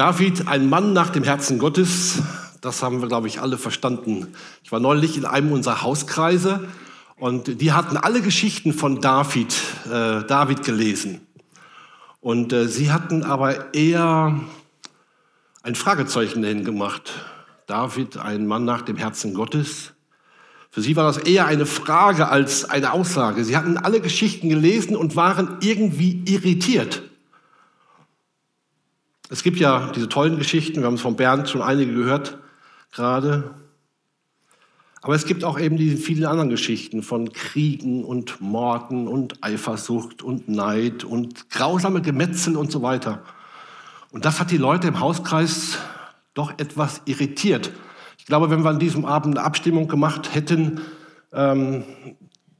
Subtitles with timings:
[0.00, 2.22] David, ein Mann nach dem Herzen Gottes,
[2.62, 4.28] das haben wir, glaube ich, alle verstanden.
[4.64, 6.66] Ich war neulich in einem unserer Hauskreise
[7.18, 11.20] und die hatten alle Geschichten von David, äh, David gelesen.
[12.22, 14.40] Und äh, sie hatten aber eher
[15.64, 17.12] ein Fragezeichen dahin gemacht.
[17.66, 19.92] David, ein Mann nach dem Herzen Gottes.
[20.70, 23.44] Für sie war das eher eine Frage als eine Aussage.
[23.44, 27.02] Sie hatten alle Geschichten gelesen und waren irgendwie irritiert.
[29.32, 32.38] Es gibt ja diese tollen Geschichten, wir haben es von Bernd schon einige gehört
[32.90, 33.54] gerade.
[35.02, 40.22] Aber es gibt auch eben diese vielen anderen Geschichten von Kriegen und Morden und Eifersucht
[40.22, 43.22] und Neid und grausame Gemetzel und so weiter.
[44.10, 45.78] Und das hat die Leute im Hauskreis
[46.34, 47.70] doch etwas irritiert.
[48.18, 50.80] Ich glaube, wenn wir an diesem Abend eine Abstimmung gemacht hätten,
[51.32, 51.84] ähm,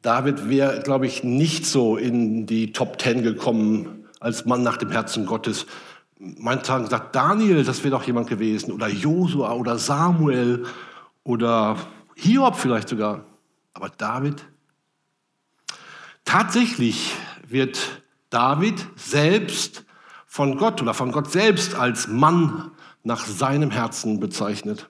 [0.03, 4.91] David wäre, glaube ich, nicht so in die Top Ten gekommen als Mann nach dem
[4.91, 5.67] Herzen Gottes
[6.21, 10.67] haben gesagt, Daniel, das wäre doch jemand gewesen, oder Josua oder Samuel
[11.25, 11.77] oder
[12.15, 13.25] Hiob vielleicht sogar.
[13.73, 14.45] Aber David?
[16.25, 17.15] Tatsächlich
[17.49, 19.85] wird David selbst
[20.27, 22.71] von Gott oder von Gott selbst als Mann
[23.03, 24.89] nach seinem Herzen bezeichnet.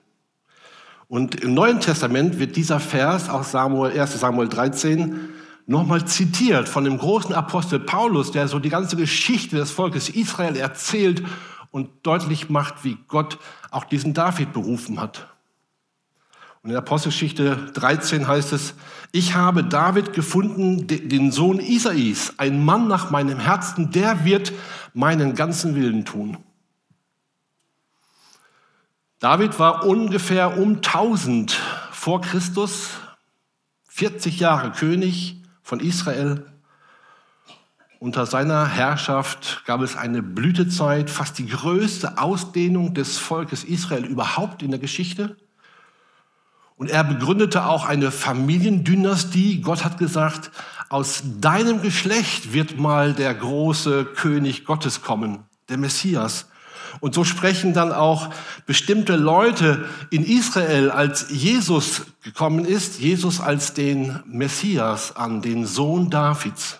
[1.07, 5.29] Und im Neuen Testament wird dieser Vers aus Samuel, 1 Samuel 13
[5.65, 10.55] nochmal zitiert von dem großen Apostel Paulus, der so die ganze Geschichte des Volkes Israel
[10.55, 11.23] erzählt
[11.71, 13.37] und deutlich macht, wie Gott
[13.71, 15.27] auch diesen David berufen hat.
[16.61, 18.75] Und in der Apostelgeschichte 13 heißt es,
[19.11, 24.53] ich habe David gefunden, den Sohn Isais, ein Mann nach meinem Herzen, der wird
[24.93, 26.37] meinen ganzen Willen tun.
[29.19, 31.51] David war ungefähr um 1000
[31.91, 32.91] vor Christus,
[33.87, 35.40] 40 Jahre König,
[35.71, 36.45] von Israel.
[37.99, 44.63] Unter seiner Herrschaft gab es eine Blütezeit, fast die größte Ausdehnung des Volkes Israel überhaupt
[44.63, 45.37] in der Geschichte.
[46.75, 49.61] Und er begründete auch eine Familiendynastie.
[49.61, 50.51] Gott hat gesagt,
[50.89, 56.50] aus deinem Geschlecht wird mal der große König Gottes kommen, der Messias.
[56.99, 58.33] Und so sprechen dann auch
[58.65, 66.09] bestimmte Leute in Israel, als Jesus gekommen ist, Jesus als den Messias an, den Sohn
[66.09, 66.79] Davids.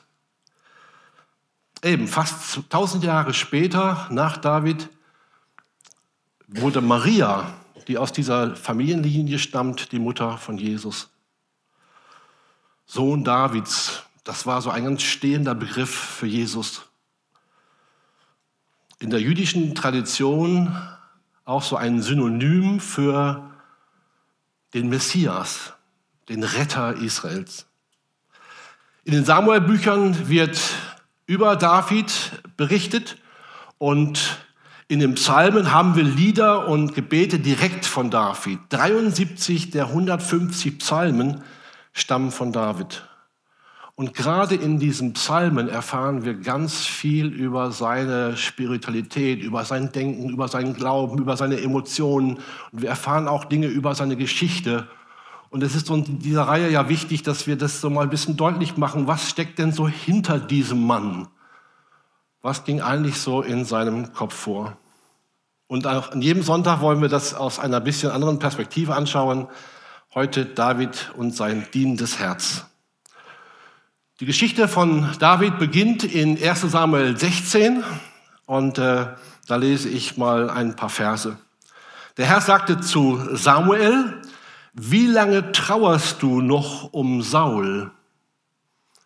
[1.84, 4.90] Eben fast tausend Jahre später, nach David,
[6.48, 7.54] wurde Maria,
[7.88, 11.10] die aus dieser Familienlinie stammt, die Mutter von Jesus.
[12.86, 16.91] Sohn Davids, das war so ein ganz stehender Begriff für Jesus
[19.02, 20.78] in der jüdischen Tradition
[21.44, 23.52] auch so ein Synonym für
[24.76, 25.74] den Messias,
[26.30, 27.66] den Retter Israels.
[29.04, 30.60] In den Samuel-Büchern wird
[31.26, 32.14] über David
[32.58, 33.18] berichtet
[33.80, 34.38] und
[34.88, 38.60] in den Psalmen haben wir Lieder und Gebete direkt von David.
[38.70, 41.44] 73 der 150 Psalmen
[41.92, 43.04] stammen von David.
[44.02, 50.30] Und gerade in diesen Psalmen erfahren wir ganz viel über seine Spiritualität, über sein Denken,
[50.30, 52.40] über seinen Glauben, über seine Emotionen.
[52.72, 54.88] Und wir erfahren auch Dinge über seine Geschichte.
[55.52, 58.10] Und es ist so in dieser Reihe ja wichtig, dass wir das so mal ein
[58.10, 59.06] bisschen deutlich machen.
[59.06, 61.28] Was steckt denn so hinter diesem Mann?
[62.42, 64.78] Was ging eigentlich so in seinem Kopf vor?
[65.68, 69.48] Und auch an jedem Sonntag wollen wir das aus einer bisschen anderen Perspektive anschauen.
[70.16, 72.66] Heute David und sein dienendes Herz.
[74.22, 77.84] Die Geschichte von David beginnt in 1 Samuel 16
[78.46, 79.08] und äh,
[79.48, 81.40] da lese ich mal ein paar Verse.
[82.18, 84.22] Der Herr sagte zu Samuel,
[84.74, 87.90] wie lange trauerst du noch um Saul?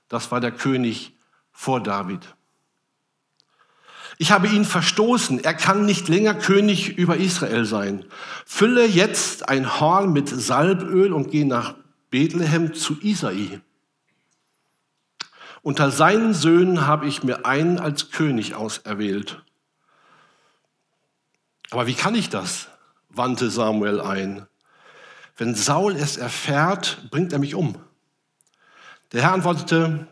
[0.10, 1.14] Das war der König
[1.54, 2.36] vor David.
[4.18, 5.42] Ich habe ihn verstoßen.
[5.42, 8.04] Er kann nicht länger König über Israel sein.
[8.46, 11.76] Fülle jetzt ein Horn mit Salböl und geh nach
[12.12, 13.62] Bethlehem zu Isai
[15.66, 19.42] unter seinen Söhnen habe ich mir einen als König auserwählt.
[21.72, 22.68] Aber wie kann ich das?
[23.10, 24.46] wandte Samuel ein.
[25.38, 27.80] Wenn Saul es erfährt, bringt er mich um.
[29.12, 30.06] Der Herr antwortete,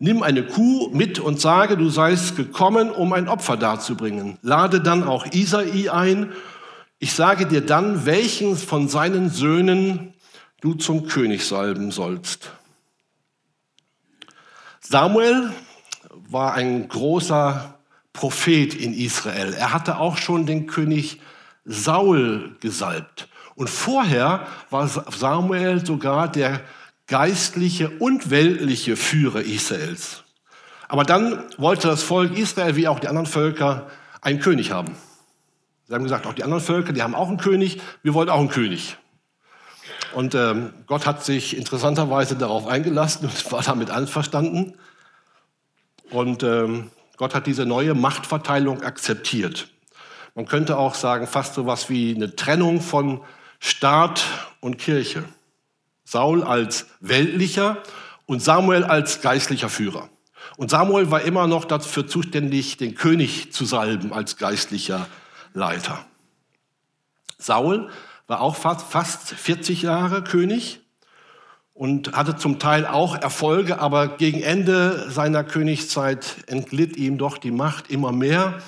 [0.00, 4.36] nimm eine Kuh mit und sage, du seist gekommen, um ein Opfer darzubringen.
[4.42, 6.32] Lade dann auch Isai ein.
[6.98, 10.14] Ich sage dir dann, welchen von seinen Söhnen
[10.60, 12.50] du zum König salben sollst.
[14.90, 15.52] Samuel
[16.30, 17.74] war ein großer
[18.14, 19.52] Prophet in Israel.
[19.52, 21.20] Er hatte auch schon den König
[21.66, 23.28] Saul gesalbt.
[23.54, 26.62] Und vorher war Samuel sogar der
[27.06, 30.24] geistliche und weltliche Führer Israels.
[30.88, 33.88] Aber dann wollte das Volk Israel wie auch die anderen Völker
[34.22, 34.96] einen König haben.
[35.86, 38.40] Sie haben gesagt, auch die anderen Völker, die haben auch einen König, wir wollen auch
[38.40, 38.96] einen König.
[40.14, 44.74] Und ähm, Gott hat sich interessanterweise darauf eingelassen und war damit einverstanden.
[46.10, 49.68] Und ähm, Gott hat diese neue Machtverteilung akzeptiert.
[50.34, 53.20] Man könnte auch sagen, fast so was wie eine Trennung von
[53.58, 54.24] Staat
[54.60, 55.24] und Kirche.
[56.04, 57.82] Saul als weltlicher
[58.26, 60.08] und Samuel als geistlicher Führer.
[60.56, 65.06] Und Samuel war immer noch dafür zuständig, den König zu salben als geistlicher
[65.54, 66.04] Leiter.
[67.38, 67.90] Saul
[68.28, 70.80] war auch fast, fast 40 Jahre König
[71.72, 77.50] und hatte zum Teil auch Erfolge, aber gegen Ende seiner Königszeit entglitt ihm doch die
[77.50, 78.60] Macht immer mehr.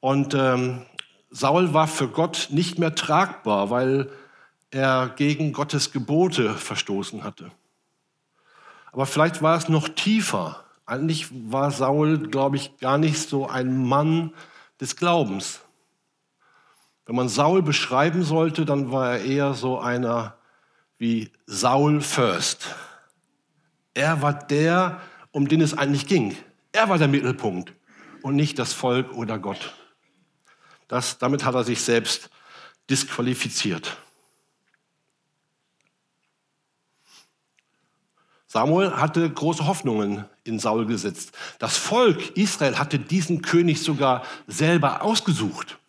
[0.00, 0.82] Und ähm,
[1.30, 4.10] Saul war für Gott nicht mehr tragbar, weil
[4.70, 7.50] er gegen Gottes Gebote verstoßen hatte.
[8.92, 10.64] Aber vielleicht war es noch tiefer.
[10.84, 14.34] Eigentlich war Saul, glaube ich, gar nicht so ein Mann
[14.80, 15.60] des Glaubens.
[17.10, 20.36] Wenn man Saul beschreiben sollte, dann war er eher so einer
[20.96, 22.76] wie Saul First.
[23.94, 25.00] Er war der,
[25.32, 26.36] um den es eigentlich ging.
[26.70, 27.72] Er war der Mittelpunkt
[28.22, 29.74] und nicht das Volk oder Gott.
[30.86, 32.30] Das, damit hat er sich selbst
[32.88, 33.96] disqualifiziert.
[38.46, 41.32] Samuel hatte große Hoffnungen in Saul gesetzt.
[41.58, 45.79] Das Volk Israel hatte diesen König sogar selber ausgesucht.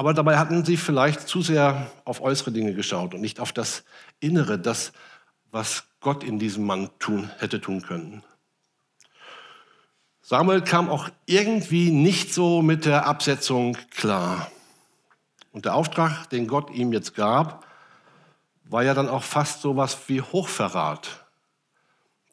[0.00, 3.84] Aber dabei hatten sie vielleicht zu sehr auf äußere Dinge geschaut und nicht auf das
[4.18, 4.94] Innere, das,
[5.50, 8.22] was Gott in diesem Mann tun, hätte tun können.
[10.22, 14.50] Samuel kam auch irgendwie nicht so mit der Absetzung klar.
[15.52, 17.66] Und der Auftrag, den Gott ihm jetzt gab,
[18.64, 21.26] war ja dann auch fast so was wie Hochverrat.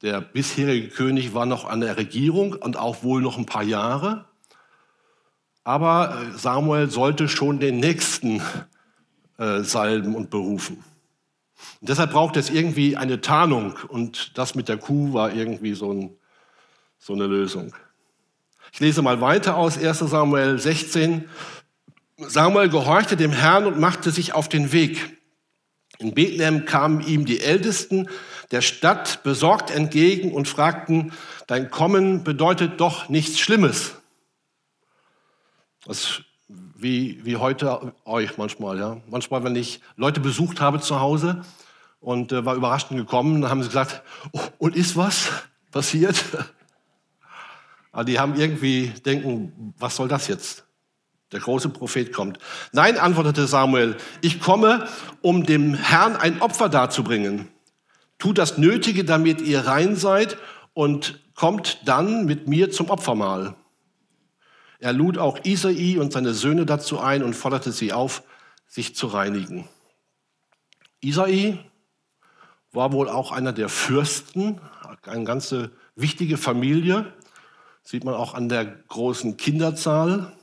[0.01, 4.23] Der bisherige König war noch an der Regierung und auch wohl noch ein paar Jahre.
[5.67, 8.41] Aber äh, Samuel sollte schon den Nächsten
[9.37, 10.81] äh, salben und berufen.
[11.81, 13.75] Und deshalb braucht es irgendwie eine Tarnung.
[13.89, 16.15] Und das mit der Kuh war irgendwie so, ein,
[16.99, 17.75] so eine Lösung.
[18.71, 21.27] Ich lese mal weiter aus 1 Samuel 16.
[22.15, 25.17] Samuel gehorchte dem Herrn und machte sich auf den Weg.
[25.97, 28.07] In Bethlehem kamen ihm die Ältesten
[28.51, 31.11] der Stadt besorgt entgegen und fragten,
[31.45, 33.95] dein Kommen bedeutet doch nichts Schlimmes.
[35.87, 38.77] Das wie, wie heute euch manchmal.
[38.77, 38.97] Ja?
[39.09, 41.41] Manchmal, wenn ich Leute besucht habe zu Hause
[41.99, 44.03] und äh, war überraschend gekommen, dann haben sie gesagt,
[44.33, 45.29] oh, und ist was
[45.71, 46.23] passiert?
[47.91, 50.65] Aber die haben irgendwie denken, was soll das jetzt?
[51.31, 52.37] Der große Prophet kommt.
[52.71, 54.87] Nein, antwortete Samuel, ich komme,
[55.21, 57.47] um dem Herrn ein Opfer darzubringen.
[58.19, 60.37] Tut das Nötige, damit ihr rein seid
[60.73, 63.55] und kommt dann mit mir zum Opfermahl.
[64.79, 68.23] Er lud auch Isai und seine Söhne dazu ein und forderte sie auf,
[68.67, 69.67] sich zu reinigen.
[71.01, 71.59] Isai
[72.71, 74.59] war wohl auch einer der Fürsten,
[75.03, 77.13] eine ganze wichtige Familie,
[77.83, 80.33] sieht man auch an der großen Kinderzahl.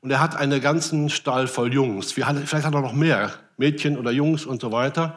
[0.00, 2.12] Und er hat einen ganzen Stall voll Jungs.
[2.12, 5.16] Vielleicht hat er noch mehr, Mädchen oder Jungs und so weiter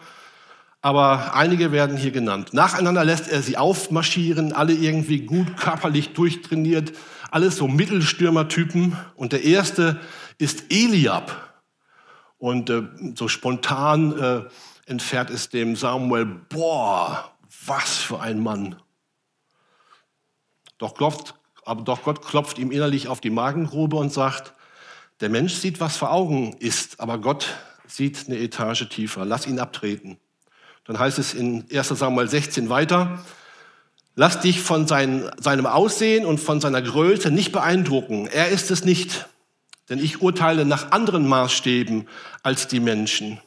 [0.88, 2.54] aber einige werden hier genannt.
[2.54, 6.94] Nacheinander lässt er sie aufmarschieren, alle irgendwie gut körperlich durchtrainiert,
[7.32, 8.98] alles so Mittelstürmertypen.
[9.16, 10.00] Und der erste
[10.38, 11.54] ist Eliab.
[12.38, 12.84] Und äh,
[13.16, 14.42] so spontan äh,
[14.86, 17.32] entfährt es dem Samuel, boah,
[17.66, 18.76] was für ein Mann.
[20.78, 21.34] Doch Gott,
[21.66, 24.54] aber doch Gott klopft ihm innerlich auf die Magengrube und sagt,
[25.20, 27.56] der Mensch sieht, was vor Augen ist, aber Gott
[27.88, 29.26] sieht eine Etage tiefer.
[29.26, 30.18] Lass ihn abtreten.
[30.84, 33.20] Dann heißt es in 1 Samuel 16 weiter,
[34.18, 38.28] lass dich von sein, seinem Aussehen und von seiner Größe nicht beeindrucken.
[38.28, 39.30] Er ist es nicht,
[39.90, 42.10] denn ich urteile nach anderen Maßstäben
[42.42, 43.40] als die Menschen.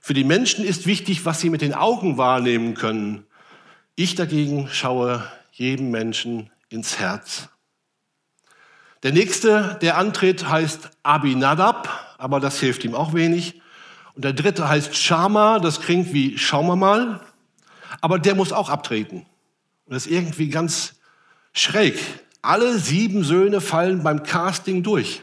[0.00, 3.26] Für die Menschen ist wichtig, was sie mit den Augen wahrnehmen können.
[3.96, 7.48] Ich dagegen schaue jedem Menschen ins Herz.
[9.02, 13.60] Der nächste, der antritt, heißt Abinadab, aber das hilft ihm auch wenig.
[14.14, 17.20] Und der dritte heißt Shama, das klingt wie schauen wir mal,
[18.00, 19.26] aber der muss auch abtreten.
[19.92, 20.94] Und das ist irgendwie ganz
[21.52, 22.00] schräg.
[22.40, 25.20] Alle sieben Söhne fallen beim Casting durch.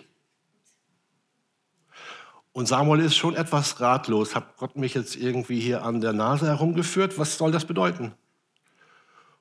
[2.51, 4.35] Und Samuel ist schon etwas ratlos.
[4.35, 7.17] Hat Gott mich jetzt irgendwie hier an der Nase herumgeführt?
[7.17, 8.11] Was soll das bedeuten?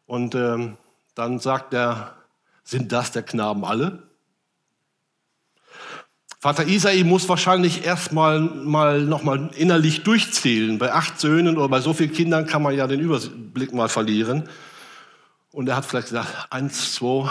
[0.06, 0.78] Und ähm,
[1.14, 2.14] dann sagt er,
[2.64, 4.04] sind das der Knaben alle?
[6.40, 10.78] Vater Isai muss wahrscheinlich erstmal mal noch mal innerlich durchzählen.
[10.78, 14.48] Bei acht Söhnen oder bei so vielen Kindern kann man ja den Überblick mal verlieren.
[15.52, 17.30] Und er hat vielleicht gesagt, eins, zwei,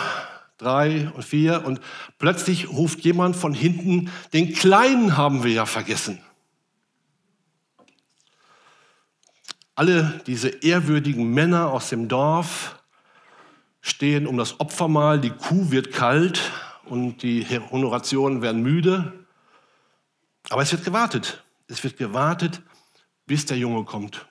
[0.58, 1.80] drei und vier und
[2.18, 6.20] plötzlich ruft jemand von hinten, den Kleinen haben wir ja vergessen.
[9.76, 12.82] Alle diese ehrwürdigen Männer aus dem Dorf
[13.82, 16.52] stehen um das Opfermahl, die Kuh wird kalt
[16.86, 19.14] und die Honorationen werden müde.
[20.50, 21.44] Aber es wird gewartet.
[21.68, 22.62] Es wird gewartet,
[23.28, 24.26] bis der Junge kommt.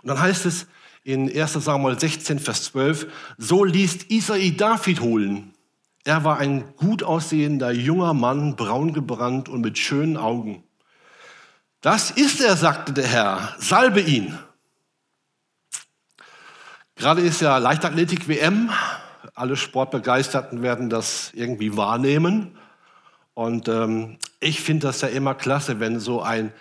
[0.00, 0.66] Und dann heißt es
[1.06, 3.06] in 1 Samuel 16, Vers 12,
[3.38, 5.54] so ließ Isai David holen.
[6.02, 10.64] Er war ein gut aussehender junger Mann, braun gebrannt und mit schönen Augen.
[11.80, 14.36] Das ist er, sagte der Herr, salbe ihn.
[16.96, 18.70] Gerade ist ja Leichtathletik-WM.
[19.34, 22.58] Alle Sportbegeisterten werden das irgendwie wahrnehmen.
[23.34, 26.52] Und ähm, ich finde das ja immer klasse, wenn so ein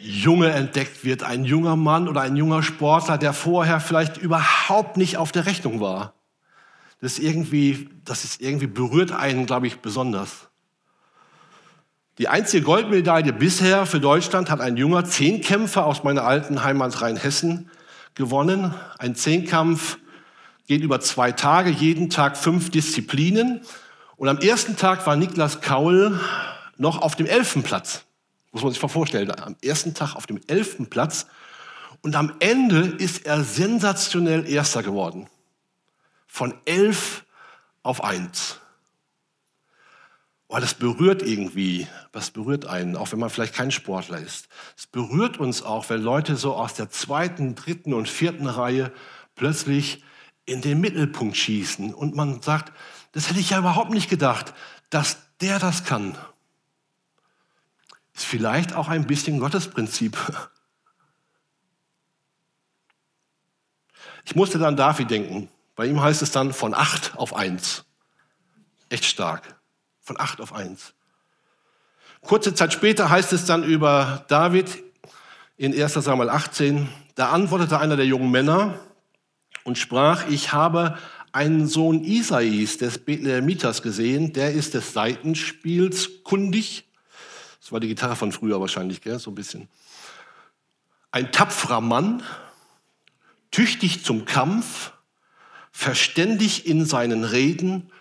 [0.00, 5.16] Junge entdeckt wird, ein junger Mann oder ein junger Sportler, der vorher vielleicht überhaupt nicht
[5.16, 6.14] auf der Rechnung war.
[7.00, 10.48] Das ist irgendwie, das ist irgendwie berührt einen, glaube ich, besonders.
[12.18, 17.70] Die einzige Goldmedaille bisher für Deutschland hat ein junger Zehnkämpfer aus meiner alten Heimat Rheinhessen
[18.14, 18.74] gewonnen.
[18.98, 19.98] Ein Zehnkampf
[20.66, 23.62] geht über zwei Tage, jeden Tag fünf Disziplinen.
[24.16, 26.20] Und am ersten Tag war Niklas Kaul
[26.76, 28.04] noch auf dem Elfenplatz.
[28.52, 29.30] Muss man sich mal vorstellen.
[29.30, 31.26] Am ersten Tag auf dem Elfenplatz.
[32.02, 35.28] Und am Ende ist er sensationell Erster geworden.
[36.26, 37.24] Von elf
[37.82, 38.60] auf eins.
[40.52, 44.48] Oh, das berührt irgendwie, was berührt einen, auch wenn man vielleicht kein Sportler ist.
[44.76, 48.92] Es berührt uns auch, wenn Leute so aus der zweiten, dritten und vierten Reihe
[49.36, 50.02] plötzlich
[50.46, 52.72] in den Mittelpunkt schießen und man sagt,
[53.12, 54.52] das hätte ich ja überhaupt nicht gedacht,
[54.90, 56.18] dass der das kann.
[58.20, 60.14] Ist vielleicht auch ein bisschen Gottesprinzip.
[64.26, 65.48] Ich musste dann David denken.
[65.74, 67.86] Bei ihm heißt es dann von acht auf eins.
[68.90, 69.58] Echt stark.
[70.02, 70.92] Von acht auf eins.
[72.20, 74.84] Kurze Zeit später heißt es dann über David
[75.56, 78.78] in 1 Samuel 18, da antwortete einer der jungen Männer
[79.64, 80.98] und sprach, ich habe
[81.32, 86.89] einen Sohn Isais des Bethlehemitas gesehen, der ist des Seitenspiels kundig.
[87.70, 89.20] Das war die Gitarre von früher wahrscheinlich, gell?
[89.20, 89.68] so ein bisschen.
[91.12, 92.20] Ein tapferer Mann,
[93.52, 94.90] tüchtig zum Kampf,
[95.70, 97.92] verständig in seinen Reden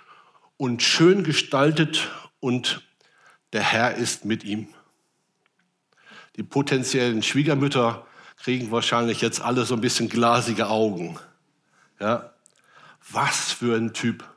[0.57, 2.09] und schön gestaltet
[2.39, 2.81] und
[3.53, 4.69] der Herr ist mit ihm.
[6.35, 8.07] Die potenziellen Schwiegermütter
[8.37, 11.19] kriegen wahrscheinlich jetzt alle so ein bisschen glasige Augen.
[11.99, 12.33] Ja,
[13.11, 14.27] was für ein Typ.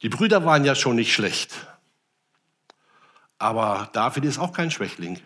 [0.00, 1.68] Die Brüder waren ja schon nicht schlecht.
[3.38, 5.20] Aber David ist auch kein Schwächling.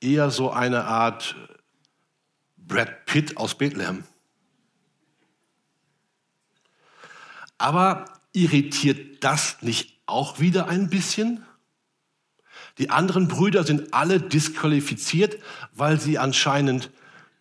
[0.00, 1.34] Eher so eine Art
[2.56, 4.04] Brad Pitt aus Bethlehem.
[7.56, 11.44] Aber irritiert das nicht auch wieder ein bisschen?
[12.78, 15.42] Die anderen Brüder sind alle disqualifiziert,
[15.72, 16.90] weil sie anscheinend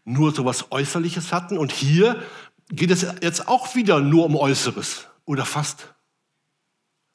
[0.04, 1.58] nur so etwas Äußerliches hatten.
[1.60, 2.24] Und hier
[2.70, 5.94] geht es jetzt auch wieder nur um Äußeres oder fast.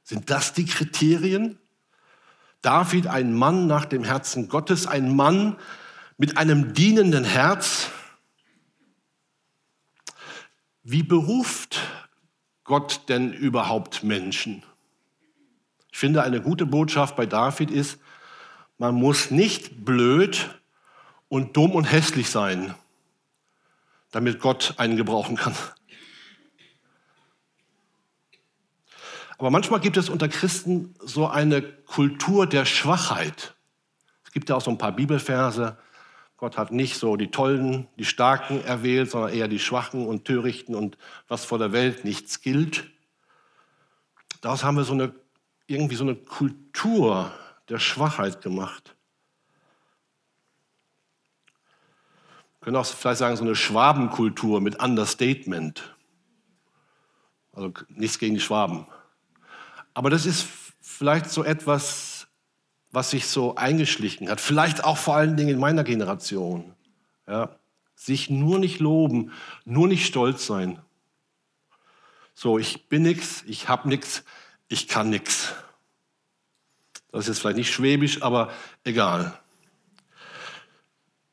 [0.04, 1.58] Sind das die Kriterien?
[2.62, 5.58] David, ein Mann nach dem Herzen Gottes, ein Mann
[6.16, 7.90] mit einem dienenden Herz.
[10.84, 11.80] Wie beruft
[12.64, 14.62] Gott denn überhaupt Menschen?
[15.90, 17.98] Ich finde, eine gute Botschaft bei David ist,
[18.78, 20.58] man muss nicht blöd
[21.28, 22.74] und dumm und hässlich sein,
[24.10, 25.54] damit Gott einen gebrauchen kann.
[29.42, 33.56] Aber manchmal gibt es unter Christen so eine Kultur der Schwachheit.
[34.24, 35.76] Es gibt ja auch so ein paar Bibelverse.
[36.36, 40.76] Gott hat nicht so die Tollen, die Starken erwählt, sondern eher die Schwachen und Törichten
[40.76, 40.96] und
[41.26, 42.88] was vor der Welt nichts gilt.
[44.42, 45.12] Daraus haben wir so eine,
[45.66, 47.32] irgendwie so eine Kultur
[47.68, 48.94] der Schwachheit gemacht.
[52.60, 55.96] Wir können auch vielleicht sagen, so eine Schwabenkultur mit Understatement.
[57.52, 58.86] Also nichts gegen die Schwaben.
[59.94, 60.46] Aber das ist
[60.80, 62.28] vielleicht so etwas,
[62.90, 64.40] was sich so eingeschlichen hat.
[64.40, 66.74] Vielleicht auch vor allen Dingen in meiner Generation.
[67.26, 67.56] Ja.
[67.94, 69.32] Sich nur nicht loben,
[69.64, 70.80] nur nicht stolz sein.
[72.34, 74.24] So, ich bin nichts, ich habe nichts,
[74.68, 75.54] ich kann nichts.
[77.10, 78.50] Das ist jetzt vielleicht nicht schwäbisch, aber
[78.84, 79.38] egal.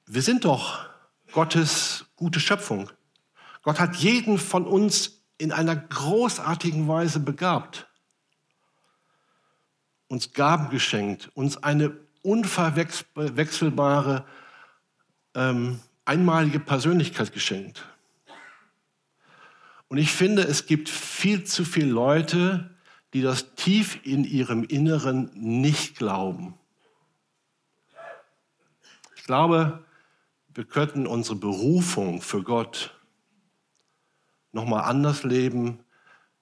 [0.06, 0.86] Wir sind doch
[1.32, 2.89] Gottes gute Schöpfung.
[3.62, 7.88] Gott hat jeden von uns in einer großartigen Weise begabt
[10.10, 14.25] uns Gaben geschenkt, uns eine unverwechselbare,
[15.36, 17.86] ähm, einmalige Persönlichkeit geschenkt.
[19.88, 22.70] Und ich finde, es gibt viel zu viele Leute,
[23.13, 26.56] die das tief in ihrem Inneren nicht glauben.
[29.16, 29.86] Ich glaube,
[30.54, 32.94] wir könnten unsere Berufung für Gott
[34.51, 35.80] nochmal anders leben,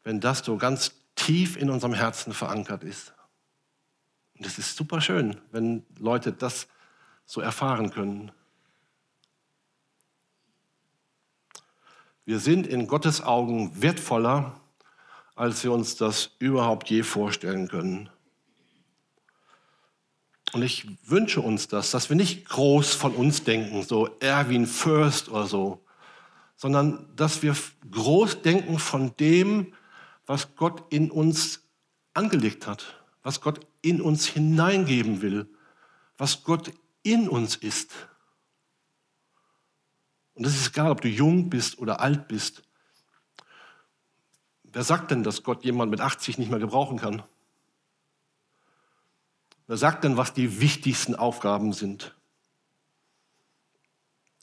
[0.03, 3.13] wenn das so ganz tief in unserem Herzen verankert ist.
[4.37, 6.67] Und es ist super schön, wenn Leute das
[7.25, 8.31] so erfahren können.
[12.25, 14.59] Wir sind in Gottes Augen wertvoller,
[15.35, 18.09] als wir uns das überhaupt je vorstellen können.
[20.53, 25.29] Und ich wünsche uns das, dass wir nicht groß von uns denken, so Erwin First
[25.29, 25.85] oder so,
[26.55, 27.55] sondern dass wir
[27.91, 29.73] groß denken von dem,
[30.25, 31.61] was Gott in uns
[32.13, 32.96] angelegt hat,
[33.27, 35.53] was Gott in uns hineingeben will,
[36.17, 36.71] was Gott
[37.03, 37.91] in uns ist.
[40.33, 42.63] Und es ist egal, ob du jung bist oder alt bist.
[44.63, 47.21] Wer sagt denn, dass Gott jemand mit 80 nicht mehr gebrauchen kann?
[49.67, 52.15] Wer sagt denn, was die wichtigsten Aufgaben sind?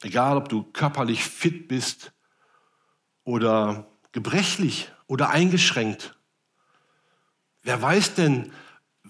[0.03, 2.13] Egal, ob du körperlich fit bist
[3.23, 6.19] oder gebrechlich oder eingeschränkt.
[7.63, 8.53] Wer weiß denn,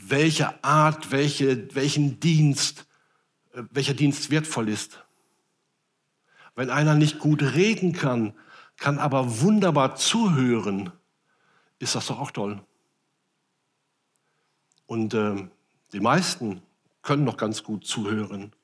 [0.08, 2.86] welche Art, welche, welchen Dienst,
[3.52, 5.04] äh, welcher Dienst wertvoll ist?
[6.54, 8.34] Wenn einer nicht gut reden kann,
[8.76, 10.92] kann aber wunderbar zuhören,
[11.78, 12.62] ist das doch auch toll.
[14.86, 15.48] Und äh,
[15.92, 16.62] die meisten
[17.02, 18.54] können noch ganz gut zuhören.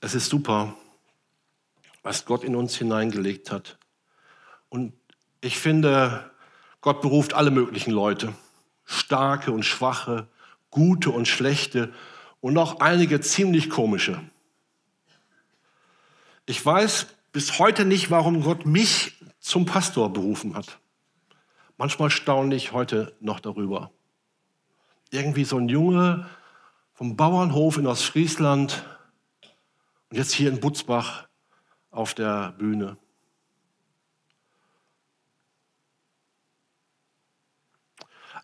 [0.00, 0.76] Es ist super,
[2.02, 3.78] was Gott in uns hineingelegt hat.
[4.68, 4.92] Und
[5.40, 6.30] ich finde,
[6.84, 8.34] Gott beruft alle möglichen Leute,
[8.84, 10.28] starke und schwache,
[10.68, 11.94] gute und schlechte
[12.42, 14.20] und auch einige ziemlich komische.
[16.44, 20.78] Ich weiß bis heute nicht, warum Gott mich zum Pastor berufen hat.
[21.78, 23.90] Manchmal staune ich heute noch darüber.
[25.10, 26.28] Irgendwie so ein Junge
[26.92, 28.84] vom Bauernhof in Ostfriesland
[30.10, 31.28] und jetzt hier in Butzbach
[31.90, 32.98] auf der Bühne.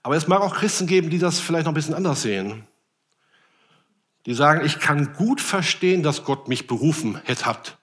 [0.02, 2.66] Aber es mag auch Christen geben, die das vielleicht noch ein bisschen anders sehen.
[4.26, 7.78] Die sagen, ich kann gut verstehen, dass Gott mich berufen hat.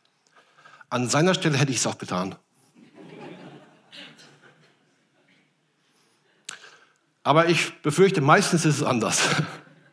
[0.89, 2.35] An seiner Stelle hätte ich es auch getan.
[7.23, 9.21] Aber ich befürchte, meistens ist es anders.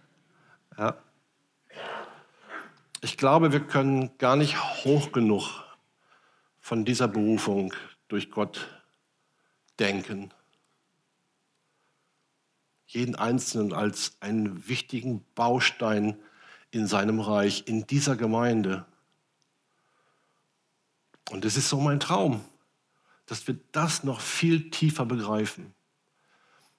[0.79, 0.97] ja.
[3.01, 5.65] Ich glaube, wir können gar nicht hoch genug
[6.61, 7.75] von dieser Berufung
[8.09, 8.69] durch Gott
[9.81, 10.33] denken.
[12.95, 16.17] Jeden Einzelnen als einen wichtigen Baustein
[16.71, 18.87] in seinem Reich, in dieser Gemeinde.
[21.31, 22.41] Und es ist so mein Traum,
[23.27, 25.75] dass wir das noch viel tiefer begreifen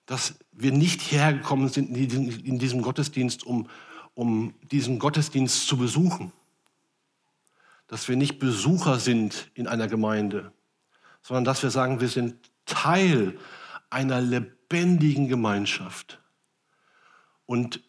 [0.06, 3.67] dass wir nicht hergekommen sind in diesem Gottesdienst, um,
[4.13, 6.32] um diesen Gottesdienst zu besuchen.
[7.88, 10.51] Dass wir nicht Besucher sind in einer Gemeinde,
[11.21, 13.38] sondern dass wir sagen, wir sind Teil
[13.89, 16.19] einer lebendigen Gemeinschaft.
[17.45, 17.82] Und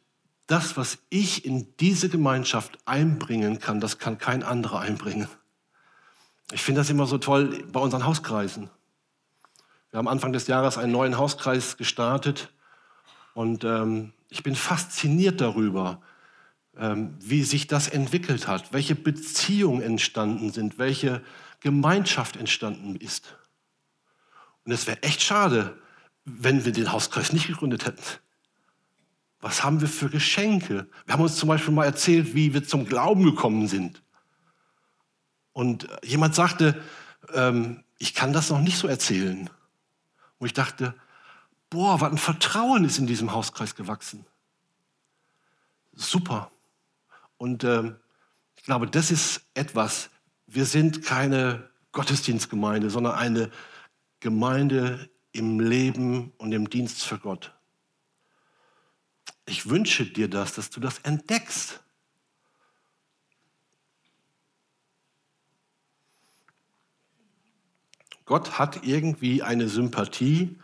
[0.46, 5.28] das, was ich in diese Gemeinschaft einbringen kann, das kann kein anderer einbringen.
[6.52, 8.70] Ich finde das immer so toll bei unseren Hauskreisen.
[9.90, 12.52] Wir haben Anfang des Jahres einen neuen Hauskreis gestartet
[13.34, 16.00] und ähm, ich bin fasziniert darüber,
[16.76, 21.22] ähm, wie sich das entwickelt hat, welche Beziehungen entstanden sind, welche
[21.60, 23.36] Gemeinschaft entstanden ist.
[24.64, 25.76] Und es wäre echt schade,
[26.26, 28.02] wenn wir den Hauskreis nicht gegründet hätten.
[29.40, 30.88] Was haben wir für Geschenke?
[31.06, 34.02] Wir haben uns zum Beispiel mal erzählt, wie wir zum Glauben gekommen sind.
[35.52, 36.82] Und jemand sagte,
[37.32, 39.48] ähm, ich kann das noch nicht so erzählen.
[40.38, 40.94] Wo ich dachte,
[41.70, 44.26] boah, was ein Vertrauen ist in diesem Hauskreis gewachsen.
[45.94, 46.50] Super.
[47.38, 47.92] Und äh,
[48.56, 50.10] ich glaube, das ist etwas,
[50.46, 53.50] wir sind keine Gottesdienstgemeinde, sondern eine
[54.20, 57.52] Gemeinde im Leben und im Dienst für Gott.
[59.44, 61.80] Ich wünsche dir das, dass du das entdeckst.
[68.24, 70.58] Gott hat irgendwie eine Sympathie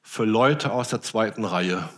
[0.00, 1.88] für Leute aus der zweiten Reihe.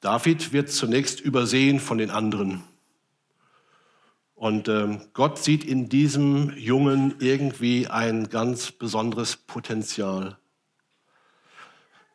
[0.00, 2.64] David wird zunächst übersehen von den anderen.
[4.40, 10.38] Und äh, Gott sieht in diesem Jungen irgendwie ein ganz besonderes Potenzial.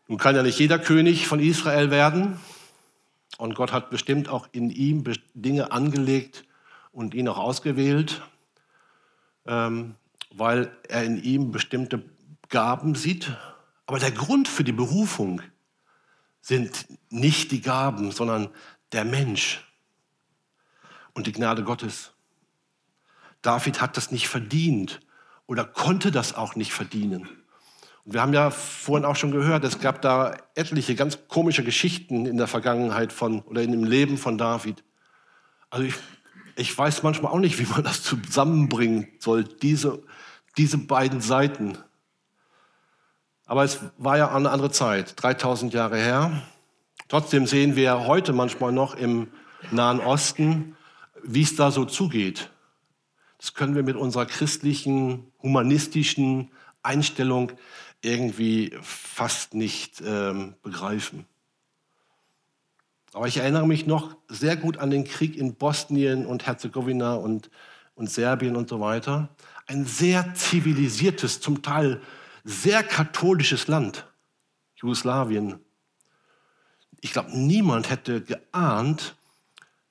[0.08, 2.40] Nun kann ja nicht jeder König von Israel werden.
[3.38, 5.04] Und Gott hat bestimmt auch in ihm
[5.36, 6.46] Dinge angelegt,
[6.96, 8.22] und ihn auch ausgewählt,
[9.46, 9.96] ähm,
[10.32, 12.02] weil er in ihm bestimmte
[12.50, 13.36] Gaben sieht.
[13.86, 15.42] Aber der Grund für die Berufung
[16.42, 18.50] sind nicht die Gaben, sondern
[18.94, 19.62] der Mensch
[21.14, 22.15] und die Gnade Gottes.
[23.46, 25.00] David hat das nicht verdient
[25.46, 27.30] oder konnte das auch nicht verdienen.
[28.04, 32.26] Und wir haben ja vorhin auch schon gehört, es gab da etliche ganz komische Geschichten
[32.26, 34.84] in der Vergangenheit von oder in dem Leben von David.
[35.70, 35.96] Also ich,
[36.56, 40.02] ich weiß manchmal auch nicht, wie man das zusammenbringen soll, diese,
[40.58, 41.78] diese beiden Seiten.
[43.46, 46.42] Aber es war ja eine andere Zeit, 3000 Jahre her.
[47.10, 49.28] Trotzdem sehen wir heute manchmal noch im
[49.70, 50.76] Nahen Osten,
[51.24, 52.50] wie es da so zugeht.
[53.46, 56.50] Das können wir mit unserer christlichen, humanistischen
[56.82, 57.52] Einstellung
[58.02, 61.28] irgendwie fast nicht ähm, begreifen.
[63.14, 67.52] Aber ich erinnere mich noch sehr gut an den Krieg in Bosnien und Herzegowina und,
[67.94, 69.30] und Serbien und so weiter.
[69.68, 72.02] Ein sehr zivilisiertes, zum Teil
[72.44, 74.08] sehr katholisches Land,
[74.78, 75.60] Jugoslawien.
[77.00, 79.16] Ich glaube, niemand hätte geahnt,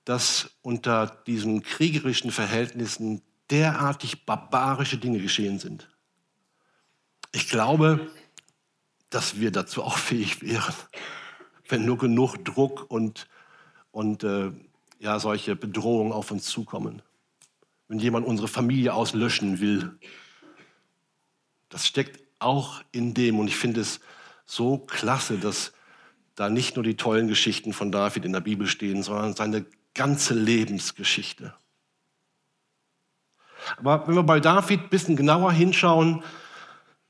[0.04, 5.88] dass unter diesen kriegerischen Verhältnissen derartig barbarische Dinge geschehen sind.
[7.32, 8.10] Ich glaube,
[9.10, 10.74] dass wir dazu auch fähig wären,
[11.68, 13.28] wenn nur genug Druck und,
[13.90, 14.50] und äh,
[14.98, 17.02] ja, solche Bedrohungen auf uns zukommen.
[17.88, 19.98] Wenn jemand unsere Familie auslöschen will.
[21.68, 23.38] Das steckt auch in dem.
[23.38, 24.00] Und ich finde es
[24.46, 25.72] so klasse, dass
[26.34, 30.34] da nicht nur die tollen Geschichten von David in der Bibel stehen, sondern seine ganze
[30.34, 31.54] Lebensgeschichte.
[33.76, 36.22] Aber wenn wir bei David ein bisschen genauer hinschauen,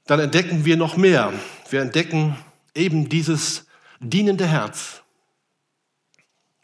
[0.06, 1.32] dann entdecken wir noch mehr.
[1.70, 2.36] Wir entdecken
[2.74, 3.66] eben dieses
[4.00, 5.02] dienende Herz.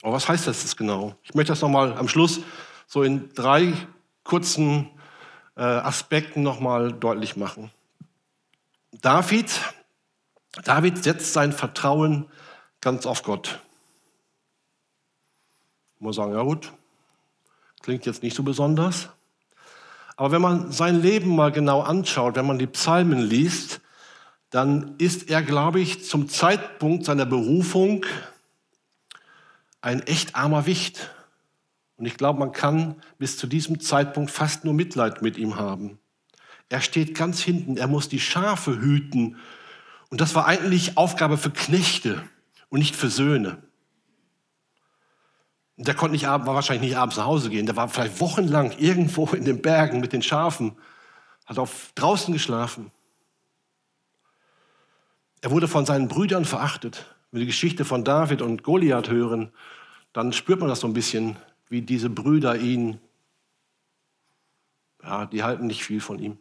[0.03, 1.15] Aber was heißt das jetzt genau?
[1.23, 2.41] Ich möchte das nochmal am Schluss
[2.87, 3.73] so in drei
[4.25, 4.91] kurzen
[5.57, 7.71] äh, Aspekten nochmal deutlich machen.
[8.93, 9.51] David,
[10.65, 12.27] David setzt sein Vertrauen
[12.81, 13.61] ganz auf Gott.
[15.97, 16.73] Ich muss sagen, ja gut,
[17.83, 19.11] klingt jetzt nicht so besonders.
[20.17, 23.81] Aber wenn man sein Leben mal genau anschaut, wenn man die Psalmen liest,
[24.51, 28.05] dann ist er, glaube ich, zum Zeitpunkt seiner Berufung
[29.81, 31.11] ein echt armer Wicht.
[31.97, 35.99] Und ich glaube, man kann bis zu diesem Zeitpunkt fast nur Mitleid mit ihm haben.
[36.69, 39.37] Er steht ganz hinten, er muss die Schafe hüten.
[40.09, 42.23] Und das war eigentlich Aufgabe für Knechte
[42.69, 43.59] und nicht für Söhne.
[45.83, 47.65] Der konnte nicht, war wahrscheinlich nicht abends nach Hause gehen.
[47.65, 50.77] Der war vielleicht wochenlang irgendwo in den Bergen mit den Schafen,
[51.47, 52.91] hat auf draußen geschlafen.
[55.41, 57.07] Er wurde von seinen Brüdern verachtet.
[57.31, 59.53] Wenn wir die Geschichte von David und Goliath hören,
[60.13, 61.37] dann spürt man das so ein bisschen,
[61.71, 63.01] wie diese Brüder ihn,
[65.03, 66.37] ja, die halten nicht viel von ihm.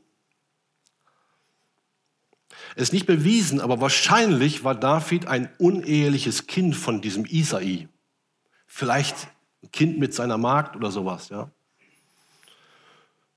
[2.76, 7.88] Es ist nicht bewiesen, aber wahrscheinlich war David ein uneheliches Kind von diesem Isai.
[8.72, 9.28] Vielleicht
[9.64, 11.50] ein Kind mit seiner Magd oder sowas, ja.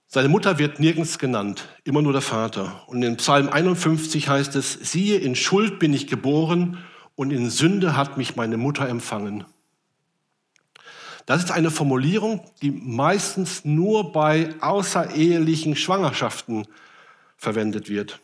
[0.06, 2.82] Seine Mutter wird nirgends genannt, immer nur der Vater.
[2.86, 6.76] Und in Psalm 51 heißt es, siehe, in Schuld bin ich geboren
[7.14, 9.44] und in Sünde hat mich meine Mutter empfangen.
[11.24, 16.66] Das ist eine Formulierung, die meistens nur bei außerehelichen Schwangerschaften
[17.38, 18.20] verwendet wird.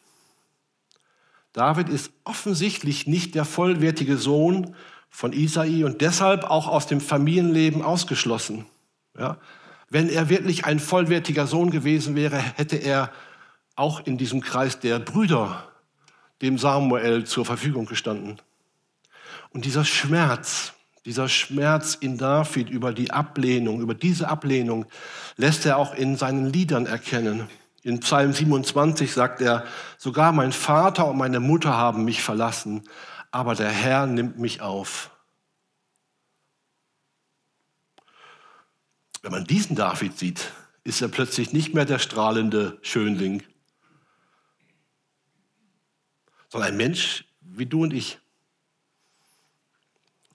[1.55, 4.77] David ist offensichtlich nicht der vollwertige Sohn
[5.11, 8.66] von Isai und deshalb auch aus dem Familienleben ausgeschlossen.
[9.18, 9.38] Ja?
[9.90, 13.11] Wenn er wirklich ein vollwertiger Sohn gewesen wäre, hätte er
[13.75, 15.64] auch in diesem Kreis der Brüder
[16.42, 18.38] dem Samuel zur Verfügung gestanden.
[19.51, 24.87] Und dieser Schmerz, dieser Schmerz in David über die Ablehnung, über diese Ablehnung,
[25.37, 27.49] lässt er auch in seinen Liedern erkennen.
[27.83, 29.64] In Psalm 27 sagt er,
[29.97, 32.83] sogar mein Vater und meine Mutter haben mich verlassen,
[33.31, 35.11] aber der Herr nimmt mich auf.
[39.23, 40.53] Wenn man diesen David sieht,
[40.85, 43.43] ist er plötzlich nicht mehr der strahlende Schönling,
[46.49, 48.19] sondern ein Mensch wie du und ich.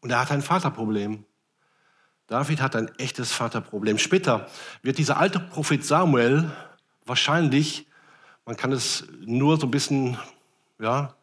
[0.02, 1.26] Und er hat ein Vaterproblem.
[2.28, 3.98] David hat ein echtes Vaterproblem.
[3.98, 4.50] Später
[4.82, 6.52] wird dieser alte Prophet Samuel
[7.06, 7.88] wahrscheinlich,
[8.46, 10.18] man kann es nur so ein bisschen
[10.80, 11.16] ja,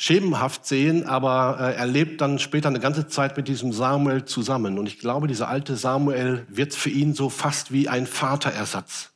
[0.00, 4.78] schemenhaft sehen, aber äh, er lebt dann später eine ganze Zeit mit diesem Samuel zusammen.
[4.78, 9.10] Und ich glaube, dieser alte Samuel wird für ihn so fast wie ein Vaterersatz.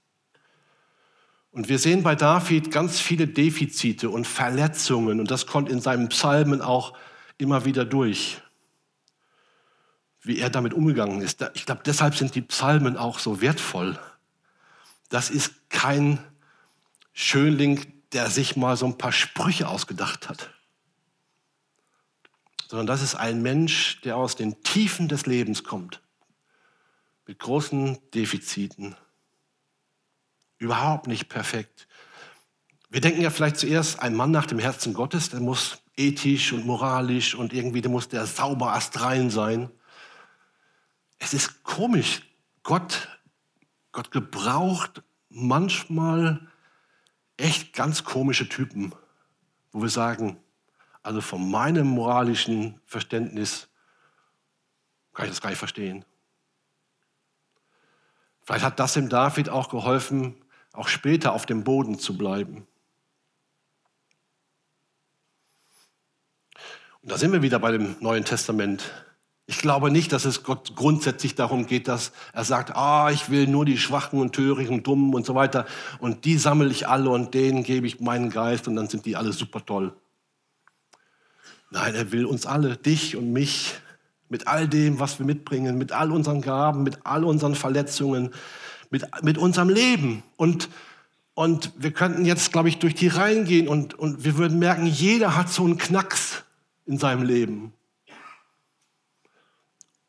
[1.52, 6.08] Und wir sehen bei David ganz viele Defizite und Verletzungen und das kommt in seinen
[6.08, 6.94] Psalmen auch
[7.38, 8.42] immer wieder durch.
[10.22, 11.44] wie er damit umgegangen ist.
[11.54, 13.98] Ich glaube, deshalb sind die Psalmen auch so wertvoll.
[15.08, 16.18] Das ist kein
[17.12, 20.50] Schönling, der sich mal so ein paar Sprüche ausgedacht hat,
[22.72, 26.00] sondern das ist ein Mensch, der aus den Tiefen des Lebens kommt,
[27.26, 28.96] mit großen Defiziten,
[30.56, 31.86] überhaupt nicht perfekt.
[32.88, 36.64] Wir denken ja vielleicht zuerst, ein Mann nach dem Herzen Gottes, der muss ethisch und
[36.64, 39.70] moralisch und irgendwie, der muss der sauber astrein sein.
[41.18, 42.22] Es ist komisch.
[42.62, 43.20] Gott,
[43.92, 46.48] Gott gebraucht manchmal
[47.36, 48.94] echt ganz komische Typen,
[49.72, 50.38] wo wir sagen,
[51.02, 53.68] also von meinem moralischen Verständnis
[55.12, 56.04] kann ich das gar nicht verstehen.
[58.42, 60.34] Vielleicht hat das dem David auch geholfen,
[60.72, 62.66] auch später auf dem Boden zu bleiben.
[67.02, 68.90] Und da sind wir wieder bei dem Neuen Testament.
[69.46, 73.48] Ich glaube nicht, dass es Gott grundsätzlich darum geht, dass er sagt, ah, ich will
[73.48, 75.66] nur die Schwachen und Törigen und Dummen und so weiter
[75.98, 79.16] und die sammle ich alle und denen gebe ich meinen Geist und dann sind die
[79.16, 79.94] alle super toll.
[81.72, 83.80] Nein, er will uns alle, dich und mich,
[84.28, 88.30] mit all dem, was wir mitbringen, mit all unseren Gaben, mit all unseren Verletzungen,
[88.90, 90.22] mit, mit unserem Leben.
[90.36, 90.68] Und,
[91.32, 94.86] und wir könnten jetzt, glaube ich, durch die Reihen gehen und, und wir würden merken,
[94.86, 96.44] jeder hat so einen Knacks
[96.84, 97.72] in seinem Leben.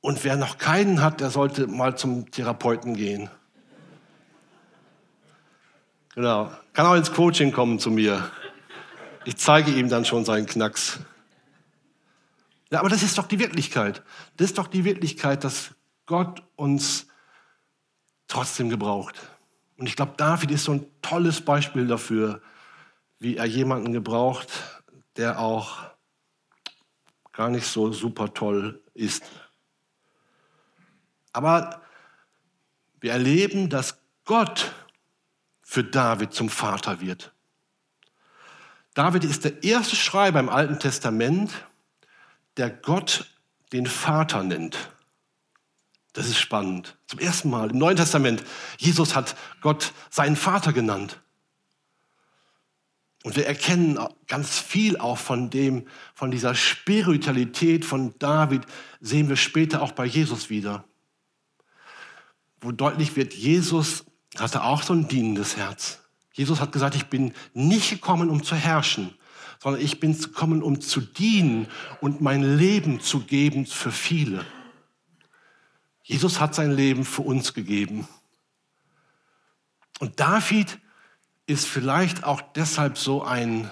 [0.01, 3.29] Und wer noch keinen hat, der sollte mal zum Therapeuten gehen.
[6.13, 6.51] Genau.
[6.73, 8.29] Kann auch ins Coaching kommen zu mir.
[9.23, 10.99] Ich zeige ihm dann schon seinen Knacks.
[12.73, 14.01] Ja, aber das ist doch die Wirklichkeit.
[14.35, 15.75] Das ist doch die Wirklichkeit, dass
[16.07, 17.05] Gott uns
[18.27, 19.15] trotzdem gebraucht.
[19.77, 22.41] Und ich glaube, David ist so ein tolles Beispiel dafür,
[23.19, 24.47] wie er jemanden gebraucht,
[25.17, 25.81] der auch
[27.31, 29.23] gar nicht so super toll ist.
[31.31, 31.83] Aber
[33.01, 34.73] wir erleben, dass Gott
[35.61, 37.35] für David zum Vater wird.
[38.95, 41.53] David ist der erste Schreiber im Alten Testament,
[42.57, 43.25] der Gott
[43.71, 44.91] den Vater nennt.
[46.13, 46.97] Das ist spannend.
[47.07, 48.43] Zum ersten Mal im Neuen Testament.
[48.77, 51.19] Jesus hat Gott seinen Vater genannt.
[53.23, 58.63] Und wir erkennen ganz viel auch von dem, von dieser Spiritualität von David,
[58.99, 60.83] sehen wir später auch bei Jesus wieder
[62.63, 64.05] wo deutlich wird, Jesus
[64.37, 65.99] hatte auch so ein dienendes Herz.
[66.33, 69.13] Jesus hat gesagt, ich bin nicht gekommen, um zu herrschen,
[69.63, 71.67] sondern ich bin gekommen, um zu dienen
[72.01, 74.45] und mein Leben zu geben für viele.
[76.03, 78.05] Jesus hat sein Leben für uns gegeben.
[79.99, 80.79] Und David
[81.45, 83.71] ist vielleicht auch deshalb so ein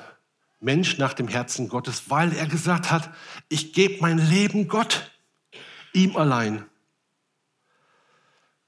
[0.61, 3.13] Mensch nach dem Herzen Gottes, weil er gesagt hat,
[3.49, 5.11] ich gebe mein Leben Gott,
[5.91, 6.63] ihm allein.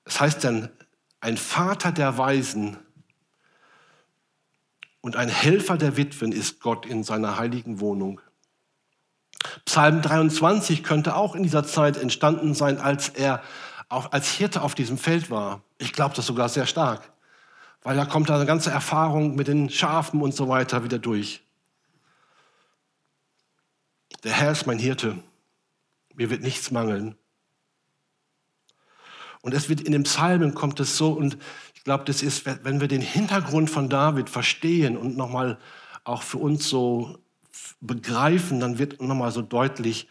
[0.04, 0.70] Das heißt dann,
[1.22, 2.78] ein Vater der Weisen
[5.04, 8.22] und ein Helfer der Witwen ist Gott in seiner heiligen Wohnung.
[9.66, 13.44] Psalm 23 könnte auch in dieser Zeit entstanden sein, als er
[13.90, 15.62] auch als Hirte auf diesem Feld war.
[15.78, 17.12] Ich glaube das sogar sehr stark,
[17.82, 21.44] weil da kommt eine ganze Erfahrung mit den Schafen und so weiter wieder durch.
[24.24, 25.20] Der Herr ist mein Hirte,
[26.16, 27.18] mir wird nichts mangeln.
[29.42, 31.38] Und es wird in den Psalmen kommt es so, und
[31.84, 35.58] ich glaube, das ist, wenn wir den Hintergrund von David verstehen und nochmal
[36.06, 37.18] auch für uns so
[37.82, 40.08] begreifen, dann wird nochmal so deutlich,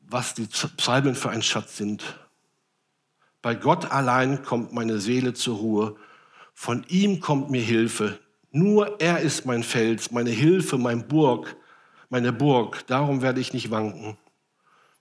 [0.00, 2.02] was die Psalmen für ein Schatz sind.
[3.40, 5.96] Bei Gott allein kommt meine Seele zur Ruhe.
[6.54, 8.18] Von ihm kommt mir Hilfe.
[8.50, 11.54] Nur er ist mein Fels, meine Hilfe, mein Burg,
[12.08, 12.84] meine Burg.
[12.88, 14.16] Darum werde ich nicht wanken.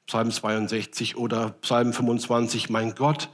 [0.05, 2.69] Psalm 62 oder Psalm 25.
[2.69, 3.31] Mein Gott,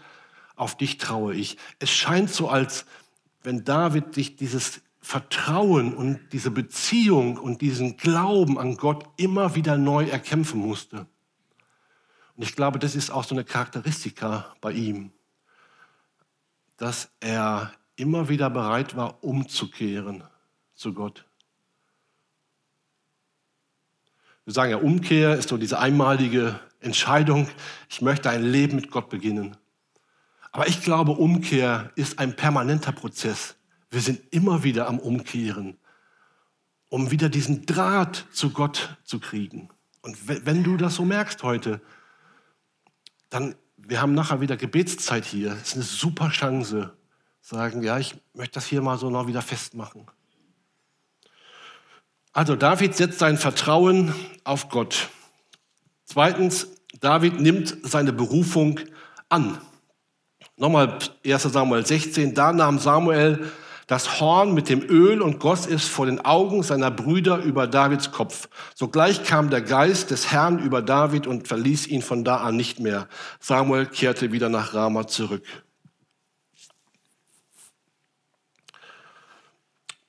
[0.62, 1.58] auf dich traue ich.
[1.80, 2.86] Es scheint so, als
[3.41, 9.78] wenn David sich dieses Vertrauen und diese Beziehung und diesen Glauben an Gott immer wieder
[9.78, 11.08] neu erkämpfen musste.
[12.36, 15.12] Und ich glaube, das ist auch so eine Charakteristika bei ihm,
[16.78, 20.24] dass er immer wieder bereit war, umzukehren
[20.76, 21.26] zu Gott.
[24.45, 27.47] Wir sagen ja, Umkehr ist so diese einmalige Entscheidung,
[27.89, 29.58] ich möchte ein Leben mit Gott beginnen.
[30.51, 33.55] Aber ich glaube, Umkehr ist ein permanenter Prozess.
[33.89, 35.77] Wir sind immer wieder am Umkehren,
[36.89, 39.69] um wieder diesen Draht zu Gott zu kriegen.
[40.01, 41.81] Und wenn du das so merkst heute,
[43.29, 45.51] dann, wir haben nachher wieder Gebetszeit hier.
[45.51, 46.93] Das ist eine super Chance.
[47.41, 50.07] Sagen, ja, ich möchte das hier mal so noch wieder festmachen.
[52.33, 55.09] Also David setzt sein Vertrauen auf Gott.
[56.05, 56.67] Zweitens,
[56.99, 58.79] David nimmt seine Berufung
[59.29, 59.59] an.
[60.62, 63.52] Nochmal 1 Samuel 16, da nahm Samuel
[63.88, 68.12] das Horn mit dem Öl und goss es vor den Augen seiner Brüder über Davids
[68.12, 68.47] Kopf.
[68.76, 72.80] Sogleich kam der Geist des Herrn über David und verließ ihn von da an nicht
[72.80, 73.08] mehr.
[73.39, 75.43] Samuel kehrte wieder nach Rama zurück.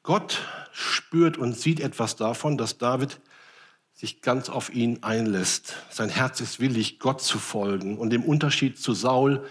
[0.02, 3.20] Gott spürt und sieht etwas davon, dass David
[3.94, 5.76] sich ganz auf ihn einlässt.
[5.88, 7.96] Sein Herz ist willig, Gott zu folgen.
[7.96, 9.46] Und im Unterschied zu Saul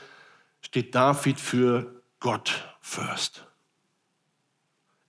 [0.72, 3.46] steht David für Gott first.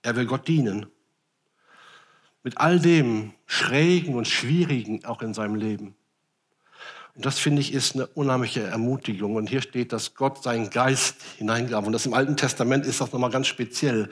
[0.01, 0.87] Er will Gott dienen.
[2.43, 5.95] Mit all dem Schrägen und Schwierigen auch in seinem Leben.
[7.15, 9.35] Und das finde ich ist eine unheimliche Ermutigung.
[9.35, 11.87] Und hier steht, dass Gott seinen Geist hineingab.
[11.87, 14.09] Und das im Alten Testament ist das nochmal ganz speziell,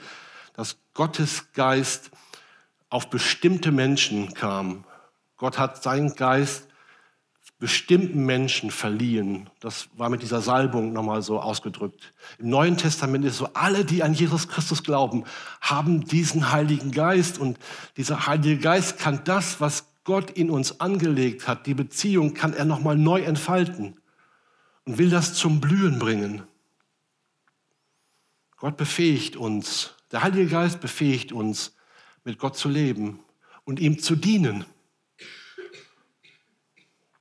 [0.54, 2.12] dass Gottes Geist
[2.88, 4.86] auf bestimmte Menschen kam.
[5.36, 6.66] Gott hat seinen Geist
[7.62, 9.48] bestimmten Menschen verliehen.
[9.60, 12.12] Das war mit dieser Salbung nochmal so ausgedrückt.
[12.40, 15.22] Im Neuen Testament ist so, alle, die an Jesus Christus glauben,
[15.60, 17.38] haben diesen Heiligen Geist.
[17.38, 17.60] Und
[17.96, 22.64] dieser Heilige Geist kann das, was Gott in uns angelegt hat, die Beziehung, kann er
[22.64, 23.94] nochmal neu entfalten
[24.84, 26.42] und will das zum Blühen bringen.
[28.56, 31.76] Gott befähigt uns, der Heilige Geist befähigt uns,
[32.24, 33.20] mit Gott zu leben
[33.62, 34.64] und ihm zu dienen.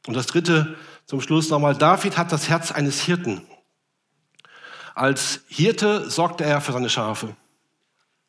[0.07, 3.41] Und das dritte zum Schluss nochmal, David hat das Herz eines Hirten.
[4.95, 7.35] Als Hirte sorgte er für seine Schafe.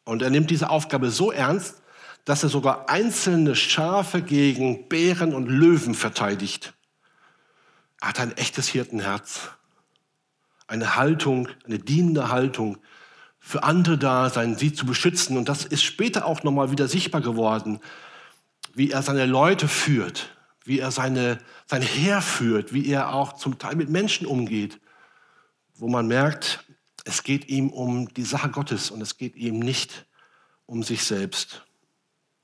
[0.05, 1.83] Und er nimmt diese Aufgabe so ernst,
[2.25, 6.75] dass er sogar einzelne Schafe gegen Bären und Löwen verteidigt.
[8.01, 9.51] Er hat ein echtes Hirtenherz.
[10.67, 12.79] Eine Haltung, eine dienende Haltung,
[13.39, 15.37] für andere da sein, sie zu beschützen.
[15.37, 17.81] Und das ist später auch nochmal wieder sichtbar geworden,
[18.73, 20.31] wie er seine Leute führt,
[20.65, 24.81] wie er seine, sein Heer führt, wie er auch zum Teil mit Menschen umgeht,
[25.75, 26.65] wo man merkt,
[27.05, 30.07] es geht ihm um die Sache Gottes und es geht ihm nicht
[30.67, 31.65] um sich selbst.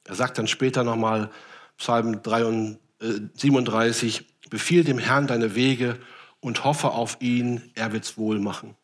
[0.05, 1.31] Er sagt dann später nochmal,
[1.77, 5.99] Psalm 37, befiehl dem Herrn deine Wege
[6.41, 8.77] und hoffe auf ihn, er wird's wohl machen.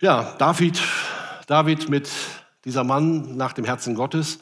[0.00, 0.80] Ja, David,
[1.46, 2.10] David mit
[2.64, 4.38] dieser Mann nach dem Herzen Gottes,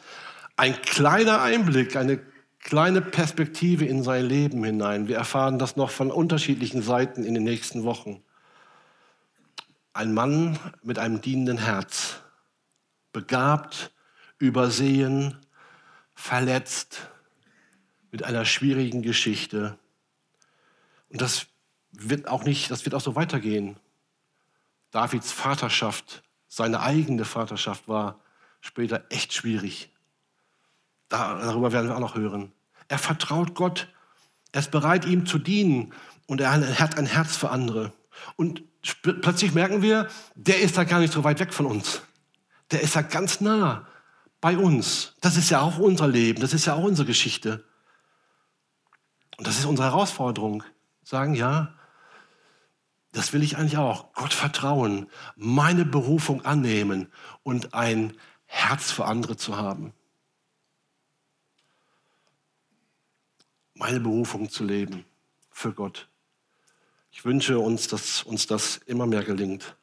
[0.57, 2.20] ein kleiner Einblick, eine
[2.60, 5.08] kleine Perspektive in sein Leben hinein.
[5.08, 8.22] Wir erfahren das noch von unterschiedlichen Seiten in den nächsten Wochen.
[9.92, 12.20] Ein Mann mit einem dienenden Herz,
[13.12, 13.92] begabt,
[14.38, 15.36] übersehen,
[16.14, 17.08] verletzt,
[18.10, 19.78] mit einer schwierigen Geschichte.
[21.10, 21.46] Und das
[21.90, 23.76] wird auch nicht, das wird auch so weitergehen.
[24.90, 28.20] Davids Vaterschaft, seine eigene Vaterschaft war
[28.60, 29.90] später echt schwierig.
[31.08, 32.52] Darüber werden wir auch noch hören.
[32.88, 33.88] Er vertraut Gott.
[34.52, 35.94] Er ist bereit, ihm zu dienen.
[36.26, 37.92] Und er hat ein Herz für andere.
[38.36, 38.62] Und
[39.02, 42.02] plötzlich merken wir, der ist da gar nicht so weit weg von uns.
[42.70, 43.86] Der ist da ganz nah
[44.40, 45.14] bei uns.
[45.20, 46.40] Das ist ja auch unser Leben.
[46.40, 47.64] Das ist ja auch unsere Geschichte.
[49.38, 50.62] Und das ist unsere Herausforderung.
[51.02, 51.74] Sagen, ja,
[53.12, 54.12] das will ich eigentlich auch.
[54.12, 57.10] Gott vertrauen, meine Berufung annehmen
[57.42, 59.94] und ein Herz für andere zu haben.
[63.78, 65.04] Meine Berufung zu leben
[65.50, 66.08] für Gott.
[67.10, 69.76] Ich wünsche uns, dass uns das immer mehr gelingt.